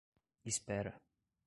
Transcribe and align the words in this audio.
Espera 0.51 0.97